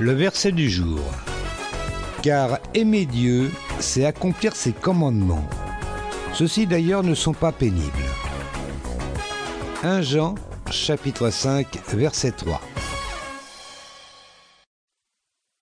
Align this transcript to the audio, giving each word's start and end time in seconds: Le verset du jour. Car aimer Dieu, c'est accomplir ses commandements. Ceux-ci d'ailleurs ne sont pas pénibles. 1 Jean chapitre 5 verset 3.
Le 0.00 0.12
verset 0.12 0.52
du 0.52 0.68
jour. 0.70 1.00
Car 2.22 2.58
aimer 2.74 3.06
Dieu, 3.06 3.50
c'est 3.78 4.04
accomplir 4.04 4.56
ses 4.56 4.72
commandements. 4.72 5.46
Ceux-ci 6.32 6.66
d'ailleurs 6.66 7.02
ne 7.02 7.14
sont 7.14 7.34
pas 7.34 7.52
pénibles. 7.52 7.92
1 9.82 10.02
Jean 10.02 10.34
chapitre 10.70 11.30
5 11.30 11.66
verset 11.94 12.32
3. 12.32 12.60